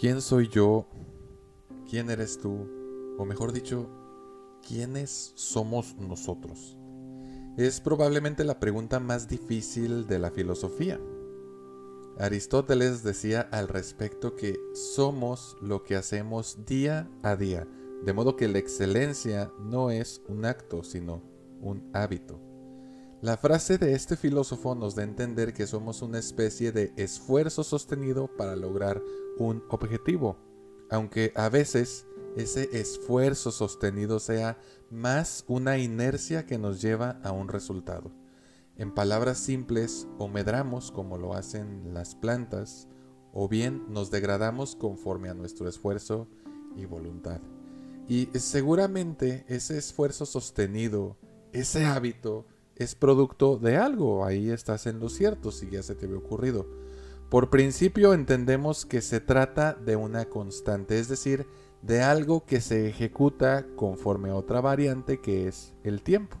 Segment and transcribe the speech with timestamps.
[0.00, 0.86] ¿Quién soy yo?
[1.90, 2.68] ¿Quién eres tú?
[3.18, 3.88] O mejor dicho,
[4.64, 6.78] ¿quiénes somos nosotros?
[7.56, 11.00] Es probablemente la pregunta más difícil de la filosofía.
[12.16, 17.66] Aristóteles decía al respecto que somos lo que hacemos día a día,
[18.04, 21.24] de modo que la excelencia no es un acto, sino
[21.60, 22.47] un hábito.
[23.20, 27.64] La frase de este filósofo nos da a entender que somos una especie de esfuerzo
[27.64, 29.02] sostenido para lograr
[29.38, 30.36] un objetivo,
[30.88, 34.56] aunque a veces ese esfuerzo sostenido sea
[34.88, 38.12] más una inercia que nos lleva a un resultado.
[38.76, 42.86] En palabras simples, o medramos como lo hacen las plantas,
[43.32, 46.28] o bien nos degradamos conforme a nuestro esfuerzo
[46.76, 47.40] y voluntad.
[48.06, 51.16] Y seguramente ese esfuerzo sostenido,
[51.52, 52.46] ese hábito,
[52.78, 54.24] es producto de algo.
[54.24, 56.66] Ahí estás en lo cierto si ya se te había ocurrido.
[57.28, 61.46] Por principio entendemos que se trata de una constante, es decir,
[61.82, 66.38] de algo que se ejecuta conforme a otra variante que es el tiempo.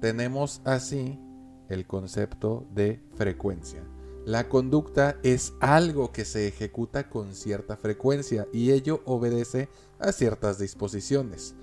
[0.00, 1.18] Tenemos así
[1.68, 3.82] el concepto de frecuencia.
[4.24, 9.68] La conducta es algo que se ejecuta con cierta frecuencia y ello obedece
[9.98, 11.54] a ciertas disposiciones.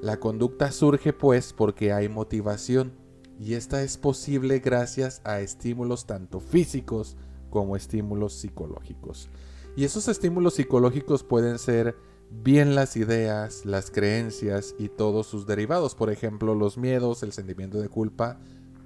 [0.00, 2.92] La conducta surge pues porque hay motivación
[3.38, 7.16] y esta es posible gracias a estímulos tanto físicos
[7.50, 9.28] como estímulos psicológicos.
[9.76, 11.96] Y esos estímulos psicológicos pueden ser
[12.30, 17.80] bien las ideas, las creencias y todos sus derivados, por ejemplo los miedos, el sentimiento
[17.80, 18.38] de culpa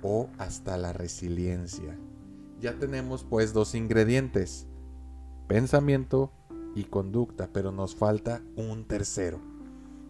[0.03, 1.99] o hasta la resiliencia.
[2.61, 4.67] Ya tenemos pues dos ingredientes,
[5.49, 6.33] pensamiento
[6.75, 9.41] y conducta, pero nos falta un tercero.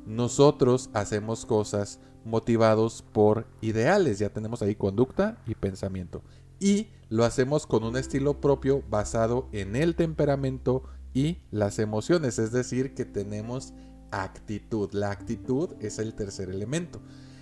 [0.06, 4.19] Nosotros hacemos cosas motivados por ideales.
[4.19, 6.22] Ya tenemos ahí conducta y pensamiento.
[6.61, 12.39] Y lo hacemos con un estilo propio basado en el temperamento y las emociones.
[12.39, 13.75] Es decir, que tenemos
[14.11, 14.91] actitud.
[14.92, 17.01] La actitud es el tercer elemento.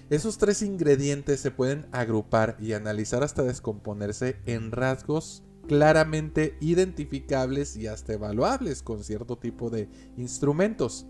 [0.08, 7.86] Esos tres ingredientes se pueden agrupar y analizar hasta descomponerse en rasgos claramente identificables y
[7.86, 11.06] hasta evaluables con cierto tipo de instrumentos.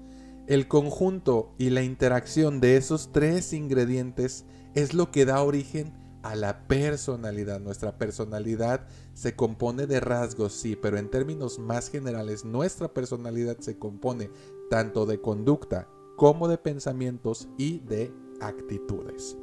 [0.51, 5.93] El conjunto y la interacción de esos tres ingredientes es lo que da origen
[6.25, 7.61] a la personalidad.
[7.61, 13.79] Nuestra personalidad se compone de rasgos, sí, pero en términos más generales, nuestra personalidad se
[13.79, 14.29] compone
[14.71, 19.37] tanto de conducta como de pensamientos y de actitudes.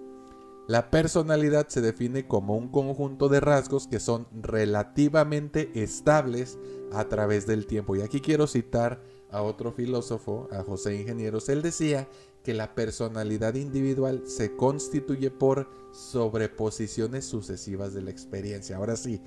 [0.67, 6.59] La personalidad se define como un conjunto de rasgos que son relativamente estables
[6.91, 7.95] a través del tiempo.
[7.95, 9.01] Y aquí quiero citar
[9.31, 12.07] a otro filósofo, a José Ingenieros, él decía
[12.43, 18.77] que la personalidad individual se constituye por sobreposiciones sucesivas de la experiencia.
[18.77, 19.21] Ahora sí,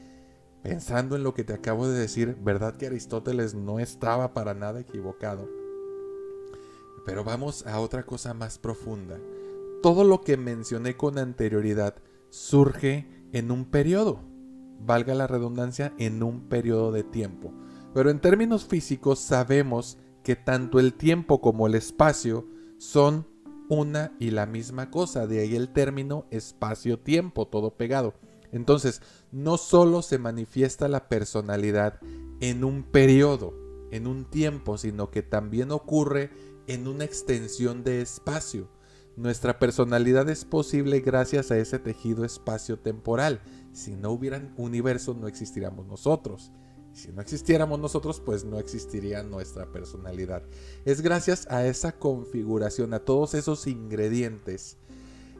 [0.62, 4.80] pensando en lo que te acabo de decir, ¿verdad que Aristóteles no estaba para nada
[4.80, 5.48] equivocado?
[7.04, 9.18] Pero vamos a otra cosa más profunda.
[9.82, 11.96] Todo lo que mencioné con anterioridad
[12.30, 14.20] surge en un periodo,
[14.78, 17.52] valga la redundancia, en un periodo de tiempo.
[17.94, 22.46] Pero en términos físicos sabemos que tanto el tiempo como el espacio
[22.78, 23.26] son
[23.68, 28.14] una y la misma cosa, de ahí el término espacio-tiempo, todo pegado.
[28.52, 32.00] Entonces, no solo se manifiesta la personalidad
[32.40, 33.54] en un periodo,
[33.92, 36.30] en un tiempo, sino que también ocurre
[36.66, 38.68] en una extensión de espacio.
[39.16, 43.40] Nuestra personalidad es posible gracias a ese tejido espacio-temporal.
[43.72, 46.52] Si no hubiera universo, no existiríamos nosotros.
[46.92, 50.42] Si no existiéramos nosotros, pues no existiría nuestra personalidad.
[50.84, 54.76] Es gracias a esa configuración, a todos esos ingredientes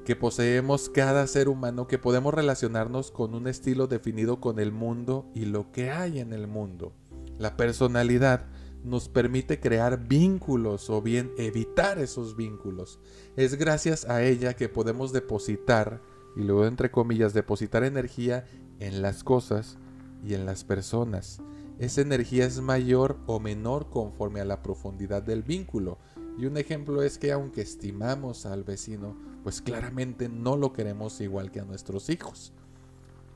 [0.04, 5.30] que poseemos cada ser humano que podemos relacionarnos con un estilo definido con el mundo
[5.34, 6.92] y lo que hay en el mundo.
[7.38, 8.46] La personalidad
[8.82, 12.98] nos permite crear vínculos o bien evitar esos vínculos.
[13.36, 16.00] Es gracias a ella que podemos depositar,
[16.36, 18.46] y luego entre comillas, depositar energía
[18.78, 19.78] en las cosas
[20.24, 21.40] y en las personas.
[21.78, 25.98] Esa energía es mayor o menor conforme a la profundidad del vínculo.
[26.38, 31.50] Y un ejemplo es que aunque estimamos al vecino, pues claramente no lo queremos igual
[31.50, 32.52] que a nuestros hijos.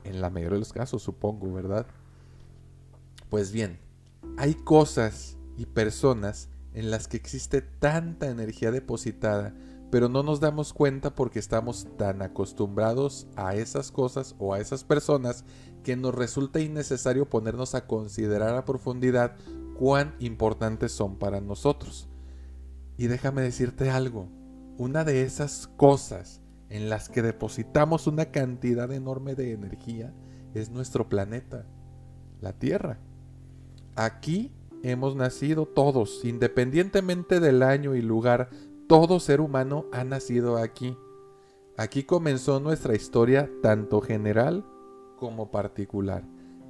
[0.03, 1.87] En la mayoría de los casos, supongo, ¿verdad?
[3.29, 3.79] Pues bien,
[4.37, 9.55] hay cosas y personas en las que existe tanta energía depositada,
[9.91, 14.83] pero no nos damos cuenta porque estamos tan acostumbrados a esas cosas o a esas
[14.83, 15.45] personas
[15.83, 19.35] que nos resulta innecesario ponernos a considerar a profundidad
[19.77, 22.09] cuán importantes son para nosotros.
[22.97, 24.29] Y déjame decirte algo,
[24.77, 30.13] una de esas cosas en las que depositamos una cantidad enorme de energía
[30.53, 31.65] es nuestro planeta,
[32.41, 32.99] la Tierra.
[33.95, 34.51] Aquí
[34.83, 38.49] hemos nacido todos, independientemente del año y lugar,
[38.87, 40.97] todo ser humano ha nacido aquí.
[41.77, 44.65] Aquí comenzó nuestra historia tanto general
[45.17, 46.23] como particular.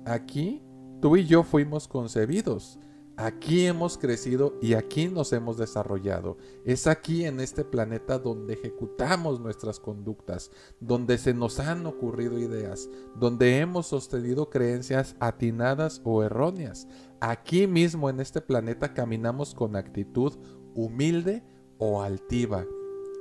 [0.05, 0.63] Aquí
[1.01, 2.79] tú y yo fuimos concebidos.
[3.17, 6.37] Aquí hemos crecido y aquí nos hemos desarrollado.
[6.65, 10.51] Es aquí en este planeta donde ejecutamos nuestras conductas,
[10.81, 16.89] donde se nos han ocurrido ideas, donde hemos sostenido creencias atinadas o erróneas.
[17.21, 20.33] Aquí mismo en este planeta caminamos con actitud
[20.73, 21.41] humilde
[21.77, 22.65] o altiva.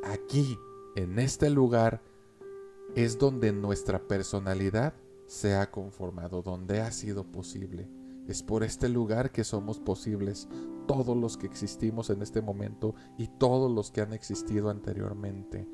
[0.05, 0.59] Aquí,
[0.97, 2.03] en este lugar,
[2.95, 4.95] es donde nuestra personalidad
[5.27, 7.89] se ha conformado, donde ha sido posible.
[8.29, 10.49] Es por este lugar que somos posibles
[10.87, 15.67] todos los que existimos en este momento y todos los que han existido anteriormente.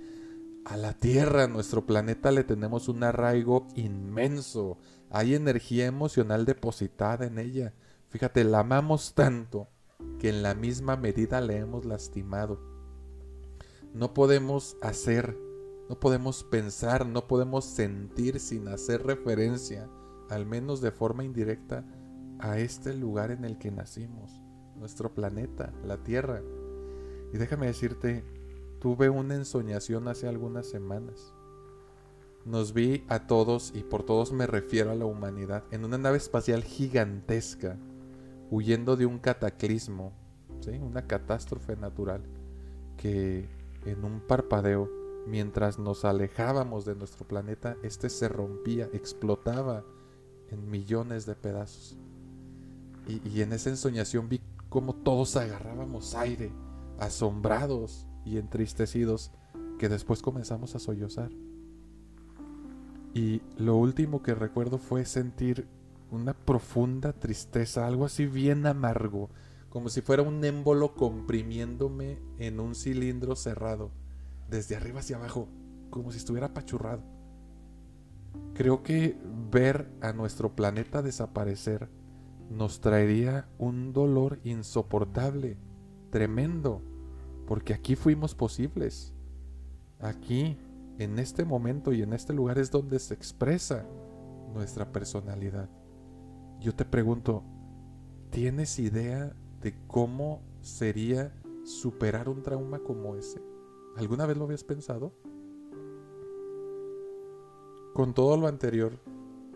[0.64, 4.78] A la Tierra, nuestro planeta, le tenemos un arraigo inmenso.
[5.10, 7.74] Hay energía emocional depositada en ella.
[8.08, 9.68] Fíjate, la amamos tanto
[10.18, 12.69] que en la misma medida le hemos lastimado.
[13.92, 15.36] No podemos hacer,
[15.88, 19.88] no podemos pensar, no podemos sentir sin hacer referencia,
[20.28, 21.84] al menos de forma indirecta,
[22.38, 24.40] a este lugar en el que nacimos,
[24.76, 26.40] nuestro planeta, la Tierra.
[27.32, 28.24] Y déjame decirte,
[28.78, 31.34] tuve una ensoñación hace algunas semanas.
[32.44, 36.16] Nos vi a todos, y por todos me refiero a la humanidad, en una nave
[36.16, 37.76] espacial gigantesca,
[38.50, 40.12] huyendo de un cataclismo,
[40.80, 42.22] una catástrofe natural,
[42.96, 43.48] que
[43.84, 44.90] en un parpadeo,
[45.26, 49.84] mientras nos alejábamos de nuestro planeta, este se rompía, explotaba
[50.50, 51.96] en millones de pedazos.
[53.06, 56.52] Y, en esa ensoñación vi cómo todos agarrábamos aire,
[56.98, 59.32] asombrados y entristecidos,
[59.78, 61.30] que después comenzamos a sollozar.
[63.14, 65.66] Y lo último que recuerdo fue sentir
[66.10, 69.30] una profunda tristeza, algo así bien amargo,
[69.70, 73.92] como si fuera un émbolo comprimiéndome en un cilindro cerrado,
[74.50, 75.48] desde arriba hacia abajo,
[75.90, 77.02] como si estuviera apachurrado.
[78.54, 79.16] Creo que
[79.50, 81.88] ver a nuestro planeta desaparecer
[82.50, 85.56] nos traería un dolor insoportable,
[86.10, 86.82] tremendo,
[87.46, 89.14] porque aquí fuimos posibles.
[90.00, 90.58] Aquí,
[90.98, 93.86] en este momento y en este lugar es donde se expresa
[94.52, 95.68] nuestra personalidad.
[96.58, 97.44] Yo te pregunto,
[98.30, 101.32] ¿tienes idea de cómo sería
[101.64, 103.42] superar un trauma como ese?
[103.96, 105.12] ¿Alguna vez lo habías pensado?
[107.94, 108.92] Con todo lo anterior,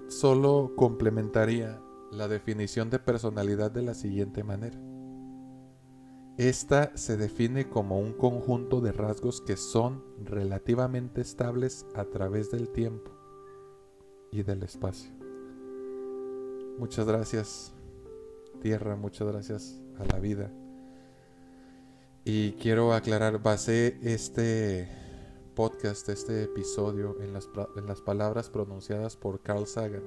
[0.09, 1.81] solo complementaría
[2.11, 4.79] la definición de personalidad de la siguiente manera.
[6.37, 12.69] Esta se define como un conjunto de rasgos que son relativamente estables a través del
[12.71, 13.12] tiempo
[14.33, 15.12] y del espacio.
[16.79, 17.74] Muchas gracias,
[18.64, 20.50] Tierra, muchas gracias a la vida.
[22.25, 24.88] Y quiero aclarar, basé este
[25.55, 27.46] podcast, este episodio, en las,
[27.76, 30.02] en las palabras pronunciadas por Carl Sagan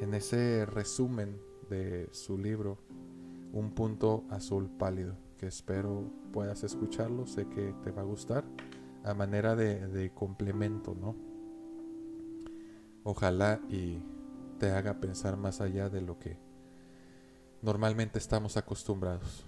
[0.00, 1.38] en ese resumen
[1.68, 2.78] de su libro,
[3.52, 8.46] Un punto azul pálido, que espero puedas escucharlo, sé que te va a gustar,
[9.04, 11.14] a manera de, de complemento, ¿no?
[13.04, 13.98] Ojalá y
[14.58, 16.45] te haga pensar más allá de lo que
[17.66, 19.44] normalmente estamos acostumbrados.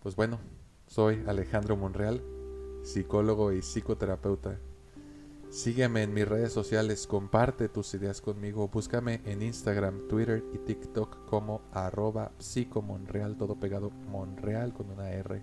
[0.00, 0.38] Pues bueno,
[0.86, 2.22] soy Alejandro Monreal,
[2.84, 4.56] psicólogo y psicoterapeuta
[5.50, 11.24] Sígueme en mis redes sociales, comparte tus ideas conmigo, búscame en Instagram, Twitter y TikTok
[11.26, 15.42] como arroba psicomonreal, todo pegado Monreal con una R.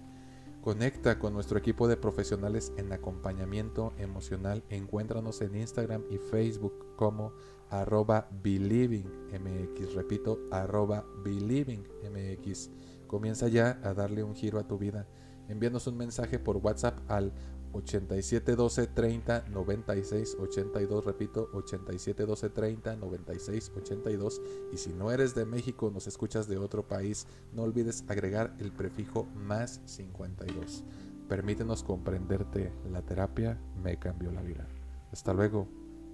[0.64, 4.64] Conecta con nuestro equipo de profesionales en acompañamiento emocional.
[4.70, 7.34] Encuéntranos en Instagram y Facebook como
[7.70, 9.94] arroba believingmx.
[9.94, 12.70] Repito, arroba believingmx.
[13.08, 15.06] Comienza ya a darle un giro a tu vida.
[15.50, 17.34] Envíanos un mensaje por WhatsApp al
[17.74, 24.42] 87 12 30 96 82, repito, 87 12 30 96 82.
[24.72, 28.72] Y si no eres de México, nos escuchas de otro país, no olvides agregar el
[28.72, 30.84] prefijo más 52.
[31.28, 34.68] Permítenos comprenderte, la terapia me cambió la vida.
[35.12, 35.68] Hasta luego,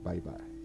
[0.04, 0.59] bye bye.